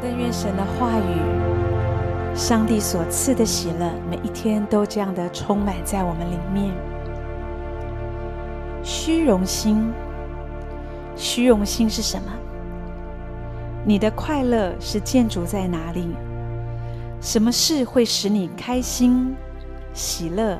[0.00, 6.72] 但愿神的话语，上帝所赐的喜乐，每一天都这样的充满在我们里面。
[8.84, 9.92] 虚荣心，
[11.16, 12.30] 虚荣心是什么？
[13.84, 16.14] 你的快乐是建筑在哪里？
[17.20, 19.34] 什么事会使你开心、
[19.92, 20.56] 喜乐？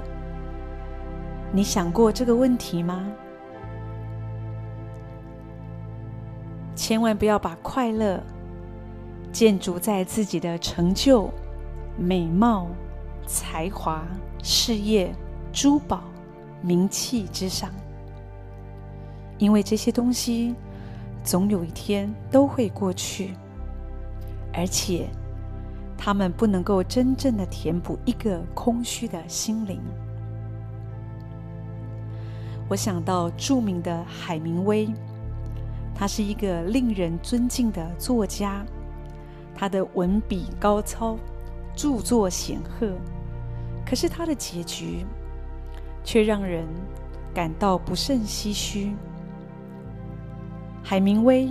[1.52, 3.06] 你想过这个问题吗？
[6.74, 8.20] 千万不要把快乐
[9.32, 11.30] 建筑在自己的成就、
[11.96, 12.68] 美貌、
[13.26, 14.06] 才华、
[14.42, 15.14] 事业、
[15.52, 16.02] 珠宝、
[16.62, 17.70] 名气之上，
[19.38, 20.54] 因为这些东西
[21.22, 23.34] 总有一天都会过去，
[24.52, 25.08] 而且
[25.96, 29.80] 它们不能够真正的填补一个空虚的心灵。
[32.68, 34.88] 我想到著名的海明威，
[35.94, 38.64] 他是一个令人尊敬的作家，
[39.58, 41.18] 他的文笔高超，
[41.74, 42.92] 著作显赫，
[43.84, 45.04] 可是他的结局
[46.04, 46.64] 却让人
[47.34, 48.94] 感到不胜唏嘘。
[50.80, 51.50] 海明威，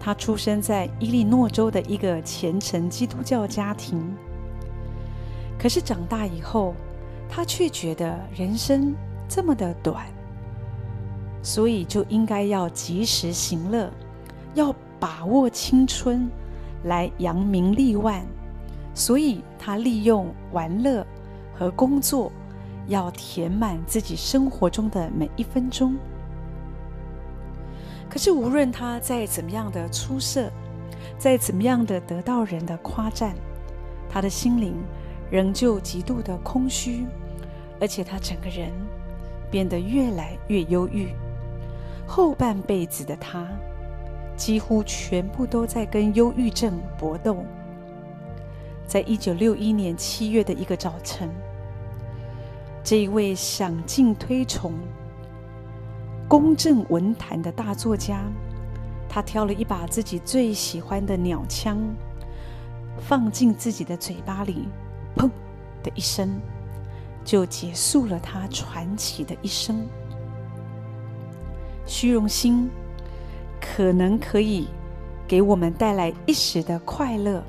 [0.00, 4.02] 他出生在伊利诺州的一个虔诚基督教家庭，
[5.58, 6.74] 可是长大以后，
[7.28, 8.94] 他却觉得人生
[9.28, 10.06] 这么的短。
[11.42, 13.90] 所以就应该要及时行乐，
[14.54, 16.30] 要把握青春，
[16.84, 18.24] 来扬名立万。
[18.94, 21.06] 所以他利用玩乐
[21.54, 22.30] 和工作，
[22.88, 25.96] 要填满自己生活中的每一分钟。
[28.10, 30.50] 可是无论他再怎么样的出色，
[31.16, 33.34] 再怎么样的得到人的夸赞，
[34.10, 34.74] 他的心灵
[35.30, 37.06] 仍旧极度的空虚，
[37.80, 38.70] 而且他整个人
[39.50, 41.08] 变得越来越忧郁。
[42.06, 43.48] 后半辈子的他，
[44.36, 47.44] 几乎全部都在跟忧郁症搏斗。
[48.86, 51.30] 在一九六一年七月的一个早晨，
[52.84, 54.72] 这一位享尽推崇、
[56.28, 58.24] 公正文坛的大作家，
[59.08, 61.78] 他挑了一把自己最喜欢的鸟枪，
[62.98, 64.68] 放进自己的嘴巴里，
[65.16, 65.30] 砰
[65.82, 66.38] 的一声，
[67.24, 69.86] 就结束了他传奇的一生。
[71.86, 72.68] 虚荣心
[73.62, 74.66] 可能可以
[75.28, 77.42] 给我们带来一时的快乐，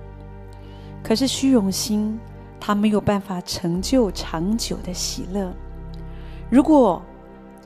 [1.04, 2.18] 可是虚荣心
[2.60, 5.52] 它没有办法成就长久的喜乐。
[6.52, 7.02] 如果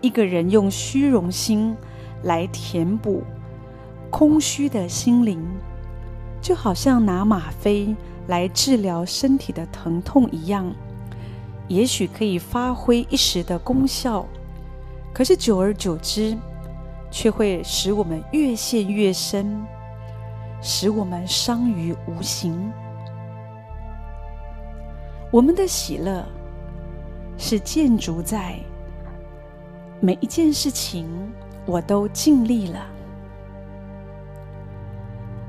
[0.02, 1.76] 一个人用虚荣心
[2.24, 3.22] 来填补
[4.10, 5.46] 空虚的心灵，
[6.42, 7.94] 就好像拿吗啡
[8.28, 10.74] 来治疗身体的疼痛一样，
[11.68, 14.26] 也许可以发挥一时的功效，
[15.14, 16.38] 可是久而久之，
[17.10, 19.66] 却会使我们越陷越深，
[20.62, 22.72] 使我们伤于无形。
[25.32, 26.26] 我们的喜乐
[27.38, 28.56] 是建筑在
[30.00, 31.08] 每一件事情
[31.66, 32.86] 我都尽力了，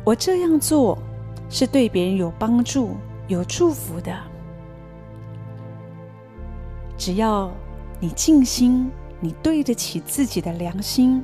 [0.05, 0.99] 我这样做
[1.49, 2.97] 是对别人有帮助、
[3.29, 4.13] 有祝福的。
[6.97, 7.51] 只要
[8.01, 11.23] 你尽心，你对得起自己的良心。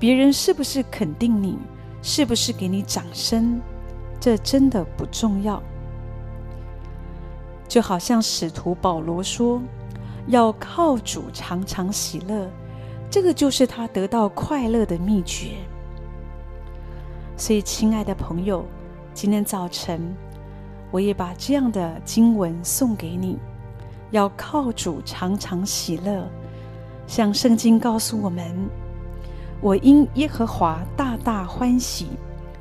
[0.00, 1.58] 别人是不是肯定你，
[2.02, 3.60] 是不是给你掌声，
[4.20, 5.60] 这真的不重要。
[7.66, 9.60] 就好像使徒保罗说
[10.28, 12.48] ：“要靠主常常喜乐，
[13.10, 15.56] 这个就是他得到快乐的秘诀。”
[17.36, 18.64] 所以，亲爱的朋友，
[19.12, 20.00] 今天早晨
[20.90, 23.36] 我也把这样的经文送给你：
[24.12, 26.26] 要靠主常常喜乐，
[27.06, 28.54] 像圣经告诉我们。
[29.60, 32.06] 我因耶和华大大欢喜，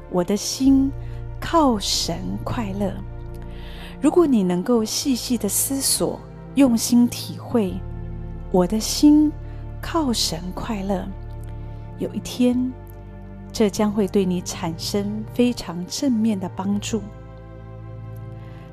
[0.10, 0.92] 我的心
[1.40, 2.92] 靠神快乐。
[4.02, 6.20] 如果你能够细细的思索，
[6.56, 7.74] 用心体会，
[8.52, 9.32] 我的心
[9.80, 11.08] 靠神快乐，
[12.00, 12.74] 有一天，
[13.52, 17.02] 这将会对你产生非常正面的帮助。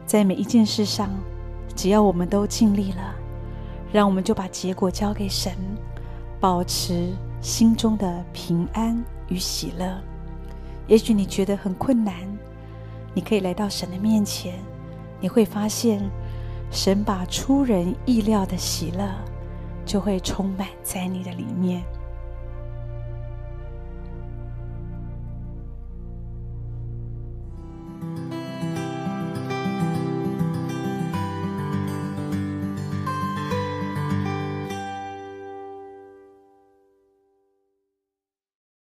[0.06, 1.10] 在每一件事上，
[1.76, 3.14] 只要我们都尽力了，
[3.92, 5.52] 让我们就把结果交给神，
[6.40, 7.12] 保持。
[7.44, 10.00] 心中的平安与喜乐，
[10.86, 12.14] 也许你觉得很困难，
[13.12, 14.54] 你可以来到神的面前，
[15.20, 16.00] 你会发现，
[16.70, 19.06] 神把出人意料的喜乐
[19.84, 21.82] 就会充满在你的里面。